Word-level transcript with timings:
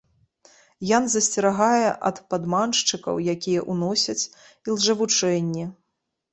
Ян 0.97 1.05
засцерагае 1.15 1.89
ад 2.09 2.17
падманшчыкаў, 2.33 3.23
якія 3.37 3.61
ўносяць 3.77 4.19
ілжэвучэнні. 4.67 5.65